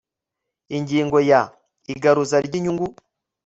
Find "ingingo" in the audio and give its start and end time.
0.77-1.17